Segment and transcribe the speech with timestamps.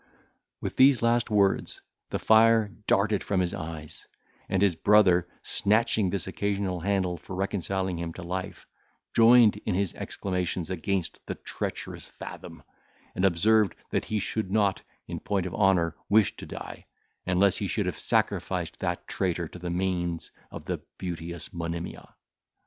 [0.61, 4.07] With these last words the fire darted from his eyes,
[4.49, 8.65] and his brother, snatching this occasional handle for reconciling him to life,
[9.13, 12.63] joined in his exclamations against the treacherous Fathom,
[13.13, 16.87] and observed, that he should not, in point of honour, wish to die,
[17.27, 22.15] until he should have sacrificed that traitor to the manes of the beauteous Monimia.